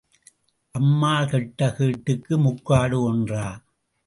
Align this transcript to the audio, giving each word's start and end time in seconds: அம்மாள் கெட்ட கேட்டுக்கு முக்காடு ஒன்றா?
அம்மாள் 0.75 1.29
கெட்ட 1.29 1.69
கேட்டுக்கு 1.77 2.37
முக்காடு 2.37 2.99
ஒன்றா? 3.03 3.45